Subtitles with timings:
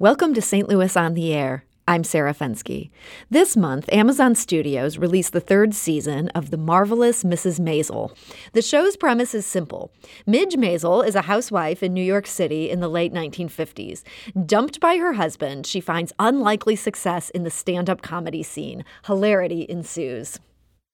[0.00, 0.68] Welcome to St.
[0.68, 1.64] Louis on the Air.
[1.88, 2.88] I'm Sarah Fenske.
[3.30, 7.58] This month, Amazon Studios released the third season of The Marvelous Mrs.
[7.58, 8.16] Maisel.
[8.52, 9.90] The show's premise is simple.
[10.24, 14.04] Midge Maisel is a housewife in New York City in the late 1950s.
[14.46, 18.84] Dumped by her husband, she finds unlikely success in the stand up comedy scene.
[19.06, 20.38] Hilarity ensues.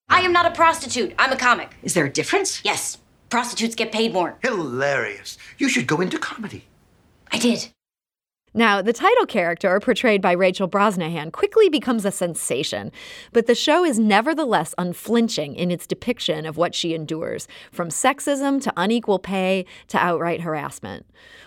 [0.09, 1.13] I am not a prostitute.
[1.19, 1.77] I'm a comic.
[1.83, 2.65] Is there a difference?
[2.65, 2.97] Yes.
[3.29, 4.39] Prostitutes get paid more.
[4.41, 5.37] Hilarious.
[5.59, 6.65] You should go into comedy.
[7.31, 7.69] I did.
[8.57, 12.93] Now, the title character, portrayed by Rachel Brosnahan, quickly becomes a sensation,
[13.33, 18.63] but the show is nevertheless unflinching in its depiction of what she endures, from sexism
[18.63, 21.05] to unequal pay to outright harassment.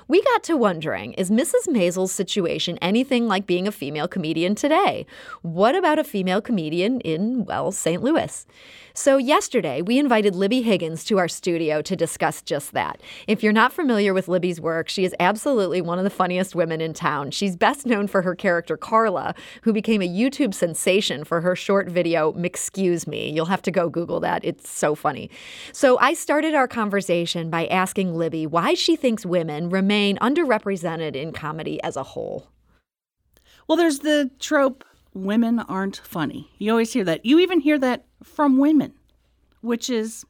[0.09, 1.69] We got to wondering is Mrs.
[1.69, 5.05] Maisel's situation anything like being a female comedian today?
[5.41, 8.01] What about a female comedian in, well, St.
[8.01, 8.45] Louis?
[8.93, 12.99] So, yesterday, we invited Libby Higgins to our studio to discuss just that.
[13.27, 16.81] If you're not familiar with Libby's work, she is absolutely one of the funniest women
[16.81, 17.31] in town.
[17.31, 21.89] She's best known for her character Carla, who became a YouTube sensation for her short
[21.89, 23.29] video, Excuse Me.
[23.29, 24.43] You'll have to go Google that.
[24.43, 25.29] It's so funny.
[25.71, 31.31] So, I started our conversation by asking Libby why she thinks women remain underrepresented in
[31.31, 32.49] comedy as a whole.
[33.67, 36.49] Well, there's the trope women aren't funny.
[36.57, 37.25] You always hear that.
[37.25, 38.93] You even hear that from women,
[39.61, 40.25] which is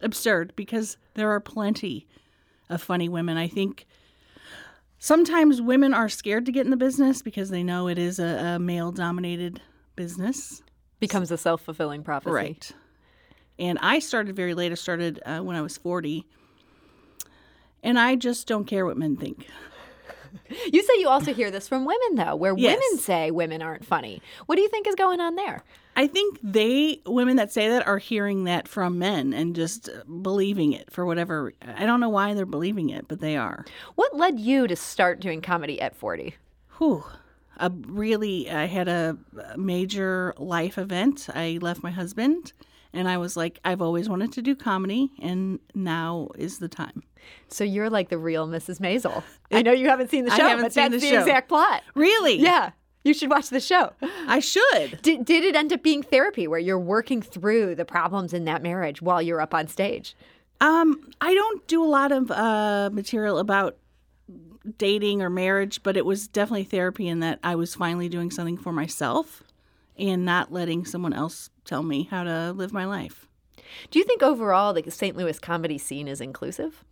[0.00, 2.06] absurd because there are plenty
[2.68, 3.36] of funny women.
[3.36, 3.86] I think
[4.98, 8.54] sometimes women are scared to get in the business because they know it is a,
[8.54, 9.60] a male dominated
[9.96, 10.62] business.
[11.00, 12.32] Becomes a self fulfilling prophecy.
[12.32, 12.72] Right.
[13.58, 14.72] And I started very late.
[14.72, 16.24] I started uh, when I was 40.
[17.82, 19.46] And I just don't care what men think.
[20.70, 22.78] You say you also hear this from women, though, where Yes.
[22.78, 24.20] women say women aren't funny.
[24.44, 25.64] What do you think is going on there?
[25.98, 29.90] I think they women that say that are hearing that from men and just
[30.22, 31.52] believing it for whatever.
[31.60, 33.64] I don't know why they're believing it, but they are.
[33.96, 36.36] What led you to start doing comedy at 40?
[36.78, 37.02] Whew.
[37.56, 39.18] A really, I had a
[39.56, 41.26] major life event.
[41.34, 42.52] I left my husband,
[42.92, 47.02] and I was like, I've always wanted to do comedy, and now is the time.
[47.48, 48.78] So you're like the real Mrs.
[48.78, 49.24] Maisel.
[49.50, 51.82] I know you haven't seen the show, but seen that's the the, exact plot.
[51.96, 52.36] Really?
[52.36, 52.70] Yeah,
[53.04, 53.92] you should watch the show.
[54.26, 55.00] I should.
[55.02, 58.62] Did, did it end up being therapy where you're working through the problems in that
[58.62, 60.16] marriage while you're up on stage?
[60.60, 63.76] Um, I don't do a lot of uh, material about
[64.76, 68.58] dating or marriage, but it was definitely therapy in that I was finally doing something
[68.58, 69.42] for myself
[69.96, 73.26] and not letting someone else tell me how to live my life.
[73.90, 75.16] Do you think overall the St.
[75.16, 76.84] Louis comedy scene is inclusive?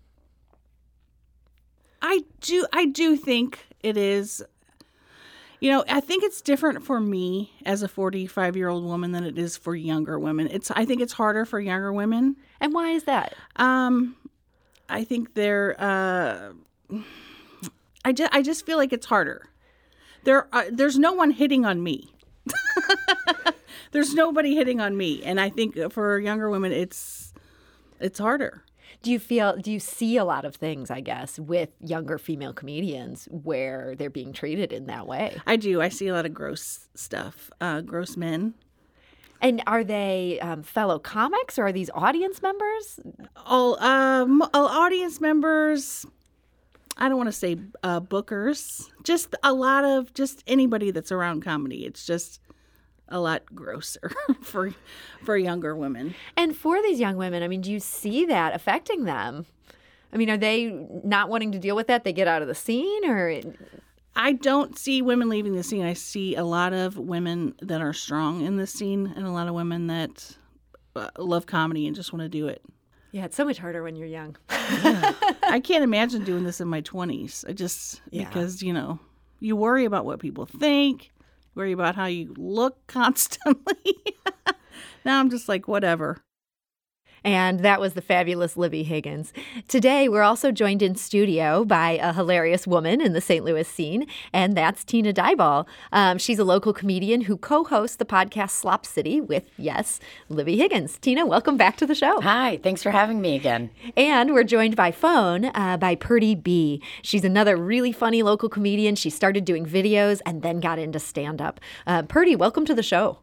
[2.03, 4.45] I do I do think it is
[5.61, 9.57] you know, I think it's different for me as a 45-year-old woman than it is
[9.57, 10.49] for younger women.
[10.51, 12.37] It's I think it's harder for younger women.
[12.61, 13.35] And why is that?
[13.57, 14.17] Um
[14.89, 16.53] I think they're uh
[18.05, 19.49] I just I just feel like it's harder.
[20.25, 22.13] There uh, there's no one hitting on me.
[23.93, 27.33] there's nobody hitting on me and I think for younger women it's
[27.99, 28.63] it's harder.
[29.03, 32.53] Do you feel, do you see a lot of things, I guess, with younger female
[32.53, 35.37] comedians where they're being treated in that way?
[35.47, 35.81] I do.
[35.81, 37.51] I see a lot of gross stuff.
[37.61, 38.55] Uh gross men.
[39.43, 42.99] And are they um, fellow comics or are these audience members?
[43.45, 46.05] all um all audience members
[46.97, 51.43] i don't want to say uh bookers just a lot of just anybody that's around
[51.43, 52.41] comedy it's just
[53.09, 54.11] a lot grosser
[54.43, 54.75] for
[55.25, 59.05] for younger women And for these young women, I mean, do you see that affecting
[59.05, 59.47] them?
[60.13, 60.71] I mean, are they
[61.05, 62.05] not wanting to deal with that?
[62.05, 63.41] They get out of the scene or
[64.19, 67.93] i don't see women leaving the scene i see a lot of women that are
[67.93, 70.39] strong in the scene and a lot of women that
[70.95, 72.63] uh, love comedy and just want to do it
[73.13, 74.35] Yeah, it's so much harder when you're young.
[74.49, 78.25] i can't imagine doing this in my 20s i just Yeah.
[78.27, 78.99] because you know
[79.41, 81.11] you worry about what people think
[81.57, 83.95] worry about how you look constantly.
[85.05, 86.19] Now i'm just like whatever
[87.27, 89.33] And that was the fabulous Libby Higgins.
[89.67, 93.45] Today, we're also joined in studio by a hilarious woman in the St.
[93.45, 95.67] Louis scene, and that's Tina Dyball.
[95.91, 99.99] Um, she's a local comedian who co hosts the podcast Slop City with, yes,
[100.29, 100.99] Libby Higgins.
[100.99, 102.21] Tina, welcome back to the show.
[102.21, 103.71] Hi, thanks for having me again.
[103.97, 106.81] And we're joined by phone uh, by Purdy B.
[107.03, 108.95] She's another really funny local comedian.
[108.95, 111.59] She started doing videos and then got into stand up.
[111.89, 113.19] Uh, Purdy, welcome to the show.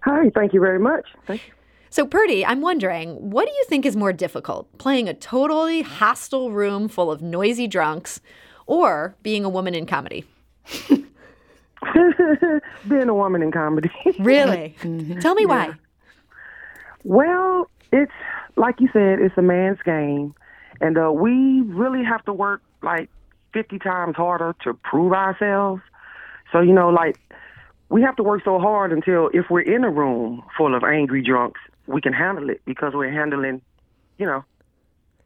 [0.00, 1.06] Hi, thank you very much.
[1.28, 1.52] Thank you.
[1.92, 6.50] So, Purdy, I'm wondering, what do you think is more difficult, playing a totally hostile
[6.50, 8.18] room full of noisy drunks
[8.66, 10.24] or being a woman in comedy?
[12.88, 13.90] Being a woman in comedy.
[14.18, 14.74] Really?
[15.20, 15.74] Tell me why.
[17.04, 18.12] well, it's
[18.56, 20.34] like you said, it's a man's game,
[20.80, 23.10] and uh, we really have to work like
[23.52, 25.82] 50 times harder to prove ourselves.
[26.52, 27.18] So, you know, like,
[27.90, 31.22] we have to work so hard until if we're in a room full of angry
[31.22, 33.62] drunks, we can handle it because we're handling,
[34.18, 34.44] you know,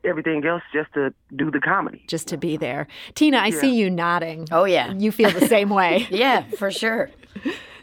[0.05, 2.05] everything else just to do the comedy.
[2.09, 2.87] Just to be there.
[3.15, 4.47] Tina, I see you nodding.
[4.53, 4.93] Oh, yeah.
[4.93, 6.07] You feel the same way.
[6.17, 7.11] Yeah, for sure.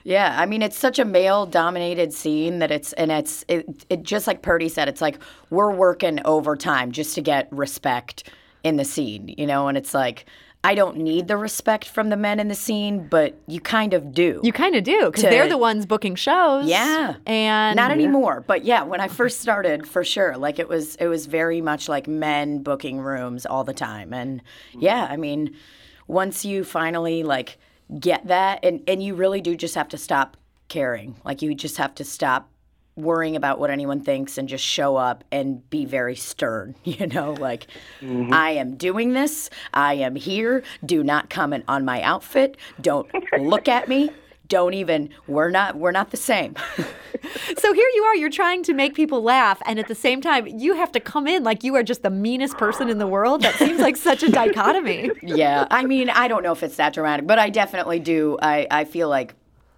[0.03, 4.27] Yeah, I mean it's such a male-dominated scene that it's and it's it, it just
[4.27, 5.17] like Purdy said, it's like
[5.49, 8.29] we're working overtime just to get respect
[8.63, 10.25] in the scene, you know, and it's like
[10.65, 14.13] I don't need the respect from the men in the scene, but you kind of
[14.13, 14.39] do.
[14.43, 16.67] You kind of do because they're the ones booking shows.
[16.67, 17.15] Yeah.
[17.25, 21.07] and not anymore, but yeah, when I first started, for sure, like it was, it
[21.07, 24.41] was very much like men booking rooms all the time, and
[24.79, 25.53] yeah, I mean,
[26.07, 27.57] once you finally like
[27.99, 30.37] get that, and and you really do just have to stop
[30.69, 32.49] caring, like you just have to stop
[32.95, 37.33] worrying about what anyone thinks and just show up and be very stern you know
[37.33, 37.67] like
[38.01, 38.31] mm-hmm.
[38.33, 39.49] i am doing this.
[39.73, 40.63] I am here.
[40.85, 42.57] Do not comment on my outfit.
[42.81, 43.09] Don't
[43.39, 44.09] look at me.
[44.49, 46.55] Don't even we're not we're not the same.
[47.57, 50.45] So here you are, you're trying to make people laugh, and at the same time,
[50.45, 53.43] you have to come in like you are just the meanest person in the world.
[53.43, 55.09] That seems like such a dichotomy.
[55.21, 58.37] yeah i mean i don't know if it's that dramatic but i definitely do.
[58.41, 59.35] I i feel like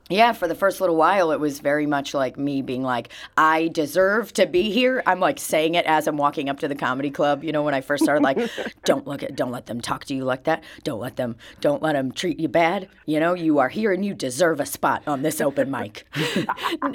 [0.09, 3.69] yeah, for the first little while, it was very much like me being like, I
[3.69, 5.01] deserve to be here.
[5.07, 7.43] I'm like saying it as I'm walking up to the comedy club.
[7.43, 8.37] You know, when I first started, like,
[8.85, 10.63] don't look at, don't let them talk to you like that.
[10.83, 12.87] Don't let them, don't let them treat you bad.
[13.07, 16.05] You know, you are here and you deserve a spot on this open mic.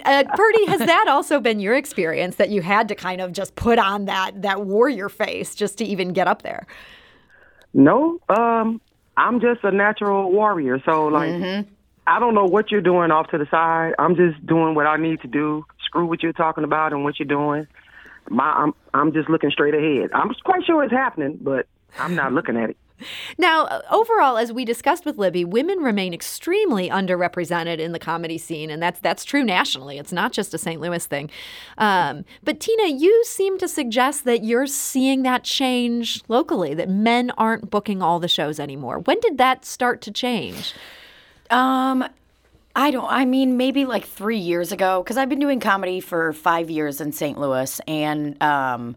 [0.04, 3.54] Uh, Purdy, has that also been your experience that you had to kind of just
[3.54, 6.66] put on that that warrior face just to even get up there?
[7.74, 8.80] No, um,
[9.16, 10.80] I'm just a natural warrior.
[10.84, 11.66] So, like,
[12.10, 13.94] I don't know what you're doing off to the side.
[13.96, 15.64] I'm just doing what I need to do.
[15.84, 17.68] Screw what you're talking about and what you're doing.
[18.28, 20.10] My, I'm, I'm just looking straight ahead.
[20.12, 21.66] I'm quite sure it's happening, but
[22.00, 22.76] I'm not looking at it.
[23.38, 28.70] Now, overall, as we discussed with Libby, women remain extremely underrepresented in the comedy scene,
[28.70, 29.96] and that's that's true nationally.
[29.96, 30.80] It's not just a St.
[30.80, 31.30] Louis thing.
[31.78, 36.74] Um, but Tina, you seem to suggest that you're seeing that change locally.
[36.74, 38.98] That men aren't booking all the shows anymore.
[38.98, 40.74] When did that start to change?
[41.50, 42.04] Um,
[42.74, 43.10] I don't.
[43.10, 47.00] I mean, maybe like three years ago, because I've been doing comedy for five years
[47.00, 47.38] in St.
[47.38, 48.96] Louis, and um,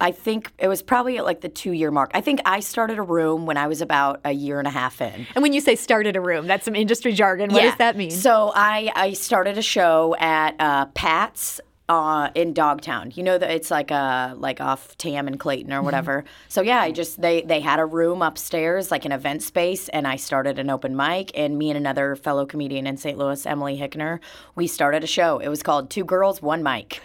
[0.00, 2.10] I think it was probably at like the two year mark.
[2.14, 5.00] I think I started a room when I was about a year and a half
[5.00, 5.26] in.
[5.34, 7.50] And when you say started a room, that's some industry jargon.
[7.50, 8.10] What does that mean?
[8.10, 11.60] So I I started a show at uh, Pat's.
[11.88, 15.78] Uh, in Dogtown, you know that it's like uh like off Tamm and Clayton Mm-hmm.
[15.78, 16.24] or whatever.
[16.48, 20.04] So yeah, I just they they had a room upstairs, like an event space, and
[20.08, 21.30] I started an open mic.
[21.38, 23.16] And me and another fellow comedian in St.
[23.16, 24.18] Louis, Emily Hickner,
[24.56, 25.38] we started a show.
[25.38, 27.00] It was called Two Girls, One Mic.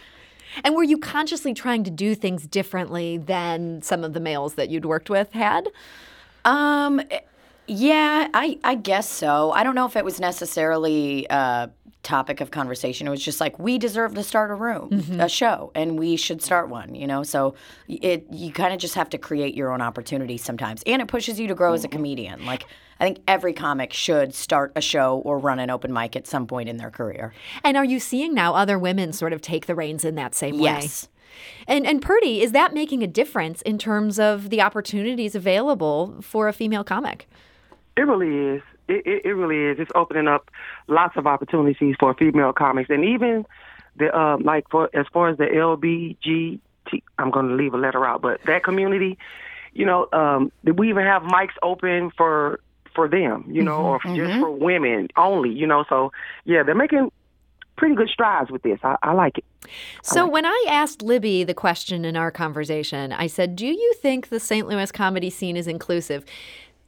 [0.63, 4.69] and were you consciously trying to do things differently than some of the males that
[4.71, 5.69] you'd worked with had?
[6.43, 7.01] Um,
[7.67, 9.51] yeah, I I guess so.
[9.51, 11.69] I don't know if it was necessarily a
[12.03, 13.07] topic of conversation.
[13.07, 15.19] It was just like we deserve to start a room, mm-hmm.
[15.19, 16.95] a show, and we should start one.
[16.95, 17.55] You know, so
[17.87, 21.39] it you kind of just have to create your own opportunities sometimes, and it pushes
[21.39, 21.97] you to grow as a mm-hmm.
[21.97, 22.45] comedian.
[22.45, 22.65] Like
[22.99, 26.45] I think every comic should start a show or run an open mic at some
[26.47, 27.33] point in their career.
[27.63, 30.57] And are you seeing now other women sort of take the reins in that same
[30.57, 30.65] way?
[30.65, 31.07] Yes.
[31.67, 36.47] And and Purdy, is that making a difference in terms of the opportunities available for
[36.47, 37.27] a female comic?
[37.97, 38.61] It really is.
[38.91, 39.79] It, it, it really is.
[39.79, 40.51] It's opening up
[40.87, 43.45] lots of opportunities for female comics, and even
[43.97, 46.59] the um, like for as far as the LBGT.
[47.17, 49.17] I'm going to leave a letter out, but that community,
[49.73, 52.59] you know, um, we even have mics open for
[52.93, 55.85] for them, you know, or just for women only, you know.
[55.87, 56.11] So
[56.43, 57.11] yeah, they're making
[57.77, 58.79] pretty good strides with this.
[58.83, 59.45] I, I like it.
[60.03, 64.29] So when I asked Libby the question in our conversation, I said, "Do you think
[64.29, 64.67] the St.
[64.67, 66.25] Louis comedy scene is inclusive?"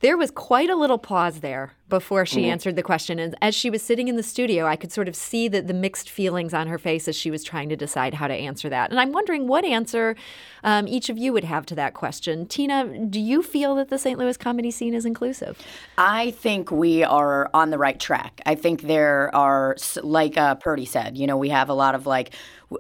[0.04, 3.20] There was quite a little pause there before she answered the question.
[3.20, 5.74] And as she was sitting in the studio, I could sort of see that the
[5.74, 8.90] mixed feelings on her face as she was trying to decide how to answer that.
[8.90, 10.18] And I'm wondering what answer
[10.66, 12.46] um, each of you would have to that question.
[12.48, 14.20] Tina, do you feel that the St.
[14.20, 15.58] Louis comedy scene is inclusive?
[15.98, 18.42] I think we are on the right track.
[18.46, 22.06] I think there are, like uh, Purdy said, you know, we have a lot of
[22.06, 22.34] like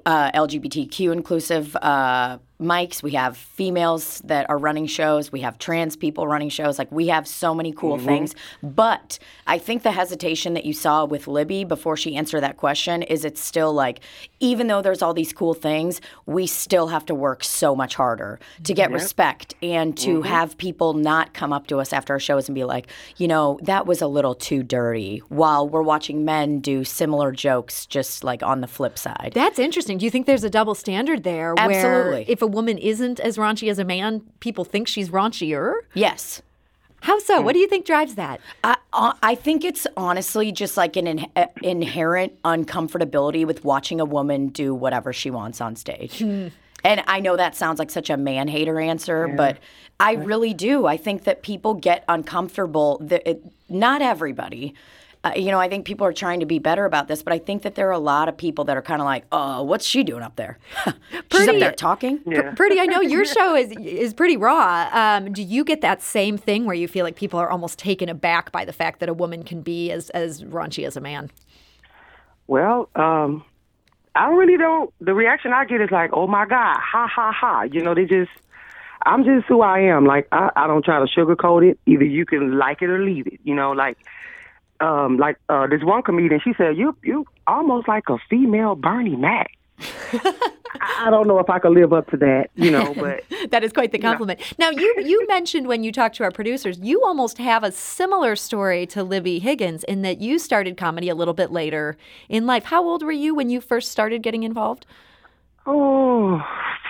[0.06, 3.03] uh, LGBTQ inclusive uh, mics.
[3.03, 5.32] We have females that are running shows.
[5.32, 6.79] We have trans people running shows.
[6.79, 8.05] Like we have so many cool mm-hmm.
[8.05, 8.36] things.
[8.62, 13.03] But I think the hesitation that you saw with Libby before she answered that question
[13.03, 14.00] is it's still like,
[14.39, 18.39] even though there's all these cool things, we still have to work so much harder
[18.63, 20.27] to get respect and to mm-hmm.
[20.27, 23.60] have people not come up to us after our shows and be like, you know,
[23.63, 28.43] that was a little too dirty while we're watching men do similar jokes just like
[28.43, 29.32] on the flip side.
[29.34, 29.98] That's interesting.
[29.98, 32.25] Do you think there's a double standard there where Absolutely.
[32.27, 35.74] if a woman isn't as raunchy as a man, people think she's raunchier?
[35.94, 36.42] Yes.
[37.02, 37.42] How so?
[37.42, 38.40] What do you think drives that?
[38.64, 44.00] I, uh, I think it's honestly just like an in, uh, inherent uncomfortability with watching
[44.00, 46.22] a woman do whatever she wants on stage.
[46.22, 49.58] And I know that sounds like such a man hater answer, but
[50.00, 50.86] I really do.
[50.86, 53.00] I think that people get uncomfortable.
[53.02, 54.74] The- it- Not everybody.
[55.25, 57.39] Uh, you know, I think people are trying to be better about this, but I
[57.39, 59.86] think that there are a lot of people that are kind of like, "Oh, what's
[59.86, 60.60] she doing up there?
[60.86, 62.20] She's up Pretty- there talking."
[62.58, 64.89] Pretty, I know your show is is pretty raw.
[64.92, 68.10] Um, do you get that same thing where you feel like people are almost taken
[68.10, 71.32] aback by the fact that a woman can be as as raunchy as a man?
[72.48, 73.46] Well, um,
[74.15, 74.94] I really don't.
[75.00, 78.06] The reaction I get is like, "Oh my god, ha ha ha!" You know, they
[78.06, 78.32] just.
[79.06, 80.06] I'm just who I am.
[80.06, 81.77] Like I, I don't try to sugarcoat it.
[81.86, 83.39] Either you can like it or leave it.
[83.44, 83.98] You know, like
[84.80, 86.42] um, like uh, this one comedian.
[86.44, 89.51] She said, "You you almost like a female Bernie Mac."
[90.82, 92.50] I, don't know if I could live up to that.
[92.56, 94.39] You know, but That is quite the compliment.
[94.58, 98.36] Now, you you mentioned when you talked to our producers, you almost have a similar
[98.36, 101.98] story to Libby Higgins in that you started comedy a little bit later
[102.30, 102.65] in life.
[102.65, 104.86] How old were you when you first started getting involved?
[105.65, 106.42] oh,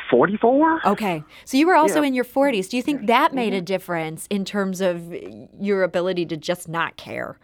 [0.10, 0.88] 44.
[0.88, 1.24] Okay.
[1.46, 2.70] So you were also in your 40s.
[2.70, 5.14] Do you think that made a difference in terms of
[5.60, 7.38] your ability to just not care?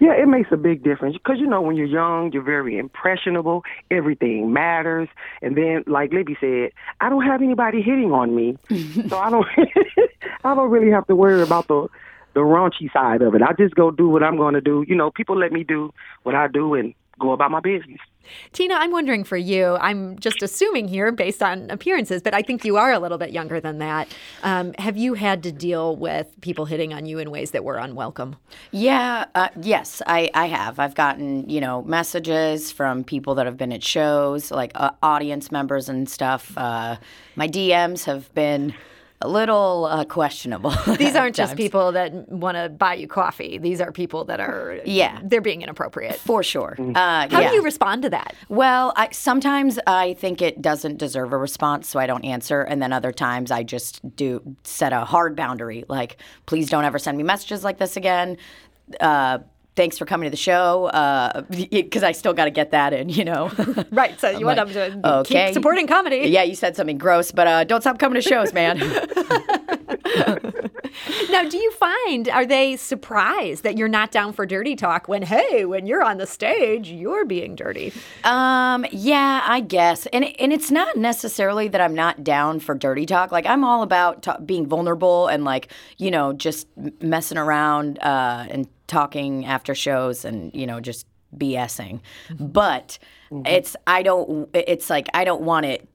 [0.00, 3.62] Yeah, it makes a big difference because you know when you're young, you're very impressionable.
[3.90, 5.08] Everything matters,
[5.42, 6.70] and then, like Libby said,
[7.00, 8.56] I don't have anybody hitting on me,
[9.08, 9.46] so I don't,
[10.44, 11.88] I don't really have to worry about the
[12.34, 13.42] the raunchy side of it.
[13.42, 14.84] I just go do what I'm going to do.
[14.86, 15.92] You know, people let me do
[16.24, 18.00] what I do and go about my business.
[18.52, 22.64] Tina, I'm wondering for you, I'm just assuming here based on appearances, but I think
[22.64, 24.08] you are a little bit younger than that.
[24.42, 27.76] Um, have you had to deal with people hitting on you in ways that were
[27.76, 28.36] unwelcome?
[28.70, 30.78] Yeah, uh, yes, I, I have.
[30.78, 35.50] I've gotten, you know, messages from people that have been at shows, like uh, audience
[35.50, 36.56] members and stuff.
[36.56, 36.96] Uh,
[37.36, 38.74] my DMs have been
[39.24, 40.70] a little uh, questionable.
[40.98, 41.56] These aren't just times.
[41.58, 43.56] people that want to buy you coffee.
[43.56, 45.18] These are people that are, Yeah.
[45.24, 46.16] they're being inappropriate.
[46.16, 46.76] For sure.
[46.78, 47.48] Uh, How yeah.
[47.48, 48.34] do you respond to that?
[48.50, 52.60] Well, I, sometimes I think it doesn't deserve a response, so I don't answer.
[52.60, 56.98] And then other times I just do set a hard boundary, like, please don't ever
[56.98, 58.36] send me messages like this again.
[59.00, 59.38] Uh,
[59.76, 60.90] thanks for coming to the show,
[61.50, 63.50] because I still got to get that in, you know.
[63.90, 64.18] Right.
[64.18, 65.46] So you I'm want like, them to okay.
[65.46, 66.28] keep supporting comedy.
[66.28, 68.78] yeah, you said something gross, but uh, don't stop coming to shows, man.
[71.30, 75.22] Now, do you find, are they surprised that you're not down for dirty talk when,
[75.22, 77.92] hey, when you're on the stage, you're being dirty?
[78.22, 80.06] Um, yeah, I guess.
[80.06, 83.32] And and it's not necessarily that I'm not down for dirty talk.
[83.32, 86.68] Like I'm all about ta- being vulnerable and like, you know, just
[87.00, 92.00] messing around uh and talking after shows and, you know, just BSing.
[92.28, 92.46] Mm-hmm.
[92.46, 92.98] But
[93.30, 93.46] mm-hmm.
[93.46, 95.88] it's I don't it's like I don't want it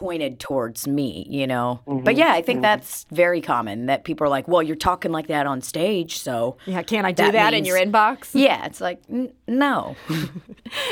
[0.00, 1.80] pointed towards me, you know.
[1.86, 2.18] But mm-hmm.
[2.18, 5.46] yeah, I think that's very common that people are like, "Well, you're talking like that
[5.46, 8.30] on stage, so Yeah, can I do That that, in means- your inbox?
[8.32, 9.94] yeah, it's like n- no.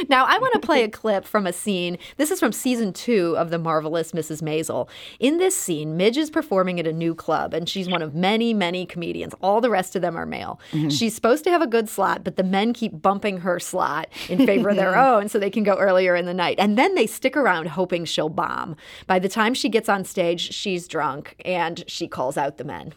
[0.09, 1.99] Now, I want to play a clip from a scene.
[2.17, 4.43] This is from season two of The Marvelous Mrs.
[4.43, 4.89] Maisel.
[5.21, 8.53] In this scene, Midge is performing at a new club, and she's one of many,
[8.53, 9.35] many comedians.
[9.41, 10.61] All the rest of them are male.
[10.73, 10.89] Mm-hmm.
[10.89, 14.45] She's supposed to have a good slot, but the men keep bumping her slot in
[14.45, 16.57] favor of their own so they can go earlier in the night.
[16.59, 18.75] And then they stick around hoping she'll bomb.
[19.07, 22.95] By the time she gets on stage, she's drunk, and she calls out the men.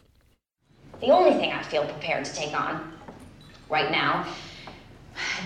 [1.00, 2.92] The only thing I feel prepared to take on
[3.68, 4.26] right now,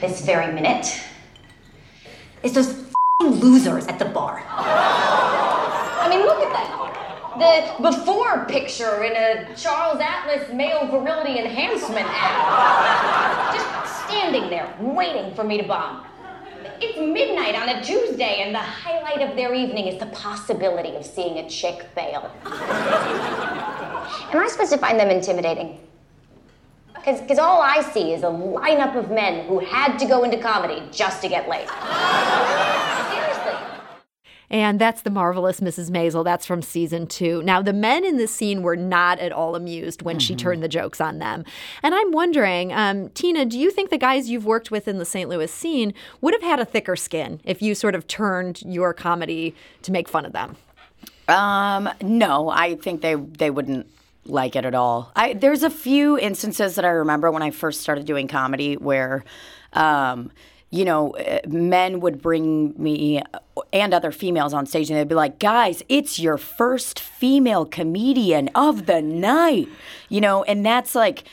[0.01, 1.01] this very minute,
[2.43, 2.87] is those
[3.23, 4.43] losers at the bar.
[4.49, 6.87] I mean, look at them.
[7.39, 13.55] The before picture in a Charles Atlas male virility enhancement ad.
[13.55, 16.06] Just standing there, waiting for me to bomb.
[16.79, 21.07] It's midnight on a Tuesday, and the highlight of their evening is the possibility of
[21.07, 22.31] seeing a chick fail.
[22.45, 22.53] Am
[24.39, 25.81] I supposed to find them intimidating?
[26.95, 30.83] Because all I see is a lineup of men who had to go into comedy
[30.93, 31.69] just to get laid.
[34.51, 35.91] And that's the marvelous Mrs.
[35.91, 36.25] Maisel.
[36.25, 37.43] That's from season two.
[37.43, 40.69] Now, the men in this scene were not at all amused when she turned the
[40.69, 41.45] jokes on them.
[41.83, 45.05] And I'm wondering, um, Tina, do you think the guys you've worked with in the
[45.05, 45.29] St.
[45.29, 49.55] Louis scene would have had a thicker skin if you sort of turned your comedy
[49.83, 50.57] to make fun of them?
[51.29, 53.89] Um, no, I think they they wouldn't
[54.25, 55.11] like it at all.
[55.17, 59.25] I there's a few instances that I remember when I first started doing comedy where,
[59.73, 60.31] um,
[60.71, 63.23] you know, uh, men would bring me
[63.73, 68.49] and other females on stage and they'd be like, "Guys, it's your first female comedian
[68.55, 69.69] of the night,"
[70.09, 71.25] you know, and that's like,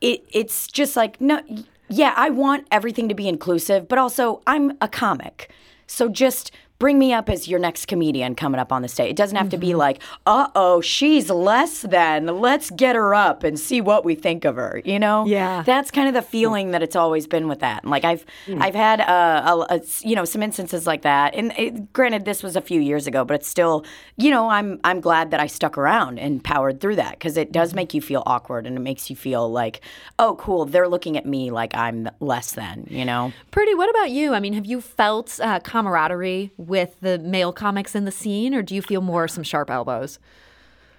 [0.00, 0.24] it.
[0.30, 1.40] It's just like no,
[1.88, 5.50] yeah, I want everything to be inclusive, but also I'm a comic,
[5.86, 9.08] so just bring me up as your next comedian coming up on the stage.
[9.10, 9.60] It doesn't have to Mm-hmm.
[9.60, 12.26] be like, uh oh, she's less than.
[12.40, 14.82] Let's get her up and see what we think of her.
[14.84, 15.24] You know?
[15.24, 15.62] Yeah.
[15.64, 17.84] That's kind of the feeling that it's always been with that.
[17.84, 18.24] And like I've
[18.58, 21.34] I've had uh, a, a- you know some instances like that.
[21.36, 23.84] And it, granted, this was a few years ago, but it's still
[24.16, 27.52] you know I'm I'm glad that I stuck around and powered through that because it
[27.52, 29.82] does make you feel awkward and it makes you feel like
[30.18, 32.86] oh cool they're looking at me like I'm less than.
[32.90, 33.32] You know?
[33.52, 34.34] Purdy, what about you?
[34.34, 38.62] I mean, have you felt uh, camaraderie with the male comics in the scene, or
[38.62, 40.18] do you feel more some sharp elbows?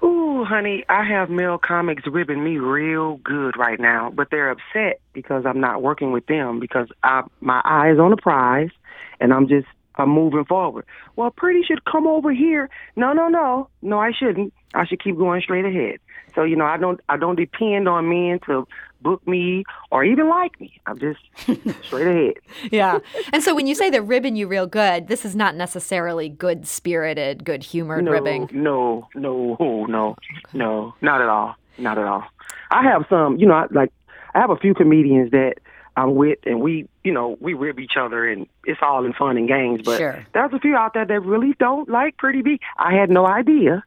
[0.04, 5.00] Ooh, honey, I have male comics ribbing me real good right now, but they're upset
[5.14, 8.72] because I'm not working with them because I my eye is on the prize,
[9.20, 10.86] and I'm just I'm moving forward.
[11.16, 12.70] Well, Pretty should come over here.
[12.96, 14.54] No, no, no, no, I shouldn't.
[14.74, 16.00] I should keep going straight ahead.
[16.36, 18.68] So you know, I don't I don't depend on men to
[19.02, 20.80] book me or even like me.
[20.86, 21.20] I'm just
[21.86, 22.34] straight ahead.
[22.72, 23.00] Yeah.
[23.34, 26.66] and so when you say they're ribbing you real good, this is not necessarily good
[26.66, 28.50] spirited, good humored no, ribbing.
[28.54, 30.16] No, no, no,
[30.54, 31.56] no, not at all.
[31.78, 32.24] Not at all.
[32.72, 33.92] I have some, you know, I, like
[34.34, 35.56] I have a few comedians that
[35.96, 39.38] I'm with, and we, you know, we rib each other, and it's all in fun
[39.38, 39.82] and games.
[39.84, 40.26] But Sure.
[40.34, 42.60] there's a few out there that really don't like Pretty B.
[42.78, 43.84] I had no idea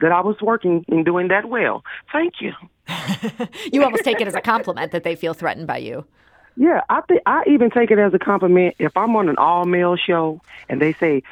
[0.00, 1.84] that I was working and doing that well.
[2.12, 2.52] Thank you.
[3.72, 6.04] You almost take it as a compliment that they feel threatened by you.
[6.56, 9.64] Yeah, I think I even take it as a compliment if I'm on an all
[9.64, 11.22] male show and they say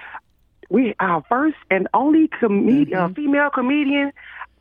[0.68, 4.12] we our first and only comed- uh, female comedian.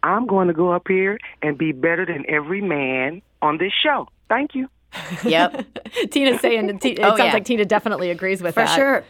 [0.04, 4.08] I'm going to go up here and be better than every man on this show.
[4.30, 4.70] Thank you.
[5.26, 5.80] Yep.
[6.12, 7.34] Tina's saying, it Oh, sounds yeah.
[7.34, 8.70] like Tina definitely agrees with For that.
[8.70, 9.04] For sure.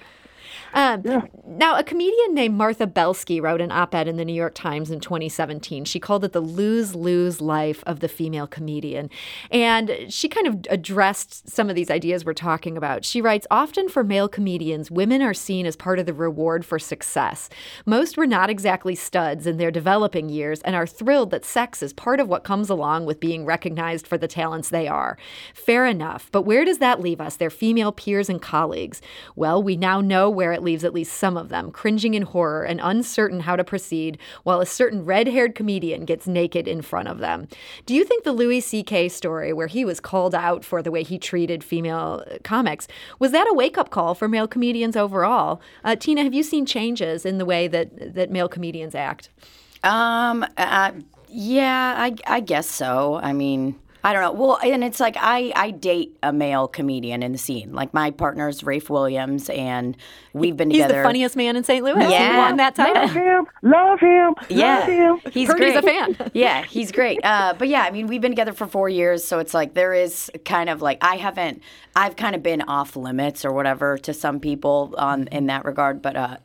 [0.75, 1.03] Um,
[1.47, 4.91] Now, a comedian named Martha Belsky wrote an op ed in the New York Times
[4.91, 5.85] in 2017.
[5.85, 9.09] She called it the lose lose life of the female comedian.
[9.51, 13.05] And she kind of addressed some of these ideas we're talking about.
[13.05, 16.77] She writes Often for male comedians, women are seen as part of the reward for
[16.77, 17.47] success.
[17.85, 21.93] Most were not exactly studs in their developing years and are thrilled that sex is
[21.93, 25.17] part of what comes along with being recognized for the talents they are.
[25.53, 29.01] Fair enough, but where does that leave us, their female peers and colleagues?
[29.37, 32.63] Well, we now know where it leaves at least some of them, cringing in horror
[32.63, 37.07] and uncertain how to proceed, while a certain red haired comedian gets naked in front
[37.07, 37.47] of them.
[37.85, 39.07] Do you think the Louis C.K.
[39.09, 42.87] story, where he was called out for the way he treated female uh, comics,
[43.19, 45.61] was that a wake up call for male comedians overall?
[45.85, 49.29] Uh, Tina, have you seen changes in the way that, that male comedians act?
[49.83, 50.45] Um.
[50.57, 50.91] Uh,
[51.29, 53.15] yeah, I I guess so.
[53.15, 54.31] I mean, I don't know.
[54.33, 57.73] Well, and it's like I I date a male comedian in the scene.
[57.73, 59.97] Like my partner's Rafe Williams, and
[60.33, 60.93] we've been He's together.
[60.93, 61.83] He's the funniest man in St.
[61.83, 62.01] Louis.
[62.07, 62.31] Yeah.
[62.33, 63.01] He won that title.
[63.01, 64.87] Love him, love him, Yeah, love
[65.23, 65.31] him.
[65.33, 65.77] he's Purdy's great.
[65.77, 65.81] a
[66.15, 66.31] fan.
[66.35, 67.19] yeah, he's great.
[67.23, 69.95] Uh, but yeah, I mean, we've been together for four years, so it's like there
[69.95, 71.63] is kind of like I haven't,
[71.95, 76.03] I've kind of been off limits or whatever to some people on in that regard.
[76.03, 76.37] But uh,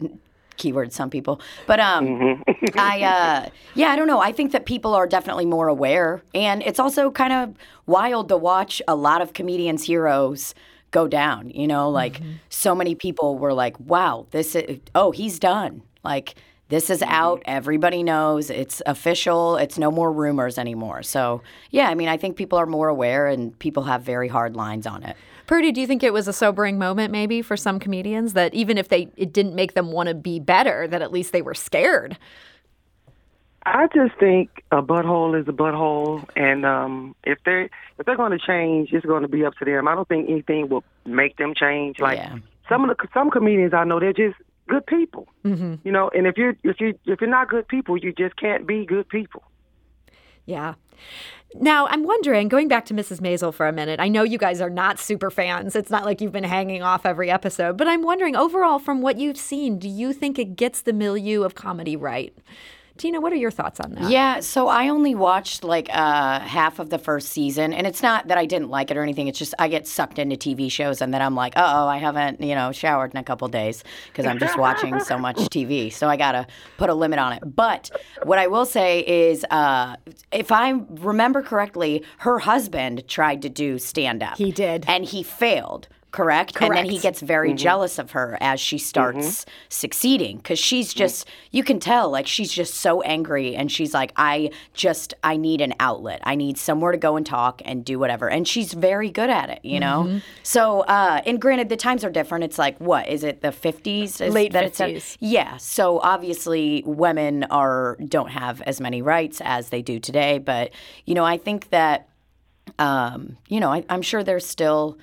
[0.60, 1.40] keyword some people.
[1.66, 2.44] But um,
[2.76, 4.20] I uh, yeah, I don't know.
[4.20, 7.54] I think that people are definitely more aware, and it's also kind of
[7.86, 10.54] wild to watch a lot of comedians' heroes
[10.92, 11.50] go down.
[11.50, 16.36] You know, like so many people were like, "Wow, this is oh, he's done." Like
[16.68, 17.42] this is out.
[17.46, 19.56] Everybody knows it's official.
[19.56, 21.02] It's no more rumors anymore.
[21.02, 24.54] So yeah, I mean, I think people are more aware, and people have very hard
[24.56, 25.16] lines on it.
[25.50, 28.78] Purdy, do you think it was a sobering moment maybe for some comedians that even
[28.78, 31.54] if they it didn't make them want to be better, that at least they were
[31.54, 32.16] scared?
[33.66, 37.64] I just think a butthole is a butthole, and um, if they're
[37.98, 39.88] if they're going to change, it's going to be up to them.
[39.88, 41.98] I don't think anything will make them change.
[41.98, 42.38] Like Yeah.
[42.68, 44.36] some of the some comedians I know, they're just
[44.68, 45.26] good people.
[45.44, 45.74] Mm-hmm.
[45.82, 48.68] You know, and if you're if you if you're not good people, you just can't
[48.68, 49.42] be good people.
[50.50, 50.74] Yeah.
[51.54, 53.20] Now, I'm wondering, going back to Mrs.
[53.20, 55.74] Maisel for a minute, I know you guys are not super fans.
[55.74, 59.18] It's not like you've been hanging off every episode, but I'm wondering, overall, from what
[59.18, 62.36] you've seen, do you think it gets the milieu of comedy right?
[63.00, 64.10] Tina, what are your thoughts on that?
[64.10, 68.28] Yeah, so I only watched like uh, half of the first season, and it's not
[68.28, 69.26] that I didn't like it or anything.
[69.26, 72.42] It's just I get sucked into TV shows, and then I'm like, oh, I haven't
[72.42, 75.90] you know showered in a couple days because I'm just watching so much TV.
[75.90, 77.42] So I gotta put a limit on it.
[77.56, 77.90] But
[78.24, 79.96] what I will say is, uh,
[80.30, 84.36] if I remember correctly, her husband tried to do stand up.
[84.36, 84.84] He did.
[84.86, 85.88] and he failed.
[86.10, 86.60] Correct?
[86.60, 91.28] And then he gets very jealous of her as she starts succeeding because she's just,
[91.52, 93.54] you can tell, like, she's just so angry.
[93.54, 96.20] And she's like, I just, I need an outlet.
[96.24, 98.28] I need somewhere to go and talk and do whatever.
[98.28, 100.20] And she's very good at it, you know?
[100.42, 102.44] So, uh, and granted, the times are different.
[102.44, 104.20] It's like, what, is it the 50s?
[104.20, 104.90] Is Late that it's at?
[104.90, 105.16] 50s.
[105.20, 105.58] Yeah.
[105.58, 110.38] So obviously, women are, don't have as many rights as they do today.
[110.38, 110.72] But,
[111.04, 112.08] you know, I think that
[112.78, 114.98] um, you know, I, I'm sure there's still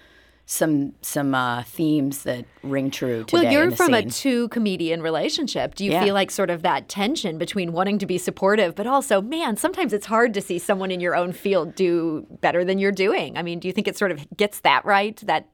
[0.50, 3.44] some some uh, themes that ring true today.
[3.44, 5.76] Well, you're from a two comedian relationship.
[5.76, 6.06] Do you Yeah.
[6.06, 9.92] feel like sort of that tension between wanting to be supportive, but also, man, sometimes
[9.92, 13.38] it's hard to see someone in your own field do better than you're doing?
[13.38, 15.18] I mean, do you think it sort of gets that right?
[15.26, 15.50] That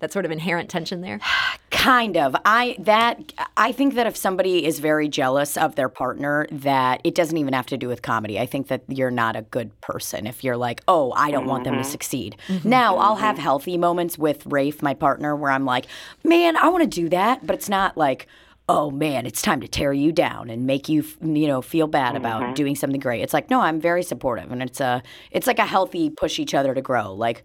[0.00, 1.20] that sort of inherent tension there?
[1.70, 2.36] Kind of.
[2.44, 7.14] I that I think that if somebody is very jealous of their partner, that it
[7.14, 8.38] doesn't even have to do with comedy.
[8.38, 11.64] I think that you're not a good person if you're like, oh, I don't want
[11.64, 11.90] them to mm-hmm.
[11.90, 12.36] succeed.
[12.48, 12.68] Mm-hmm.
[12.68, 13.42] Now I'll have mm-hmm.
[13.42, 15.86] healthy moments with Rafe, my partner, where I'm like,
[16.22, 18.26] man, I want to do that, but it's not like.
[18.68, 22.14] Oh man, it's time to tear you down and make you, you know, feel bad
[22.14, 23.20] about doing something great.
[23.20, 26.54] It's like, no, I'm very supportive, and it's a, it's like a healthy push each
[26.54, 27.12] other to grow.
[27.12, 27.42] Like,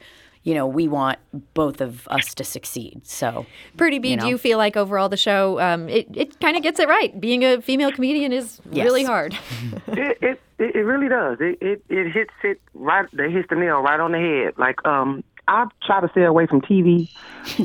[0.47, 1.19] you know, we want
[1.53, 3.05] both of us to succeed.
[3.05, 6.55] So, Pretty B, you do you feel like overall the show, um, it, it kind
[6.55, 7.19] of gets it right?
[7.19, 9.37] Being a female comedian is really hard.
[9.87, 11.39] it, it it it really does.
[11.41, 13.05] It it it hits it right.
[13.11, 14.53] They hits the nail right on the head.
[14.57, 17.09] Like um, I try to stay away from TV,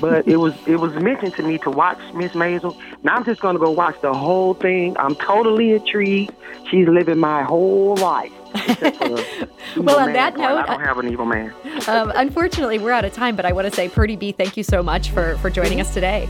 [0.01, 2.77] but it was it was mentioned to me to watch Miss Maisel.
[3.05, 4.97] Now I'm just gonna go watch the whole thing.
[4.99, 6.35] I'm totally intrigued.
[6.69, 8.33] She's living my whole life.
[8.55, 11.53] Except for the evil Well, on man that note, I don't have an evil man.
[11.89, 14.63] um, unfortunately, we're out of time, but I want to say, Purdy B, thank you
[14.63, 16.29] so much for, for joining us today.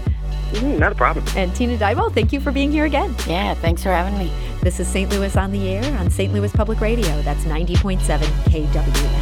[0.52, 1.24] Mm, not a problem.
[1.36, 3.14] And Tina Dyball, thank you for being here again.
[3.26, 4.30] yeah, thanks for having me.
[4.62, 5.10] This is St.
[5.10, 6.32] Louis on the Air on St.
[6.32, 7.22] Louis Public Radio.
[7.22, 7.98] That's 90.7
[8.44, 9.21] KWM.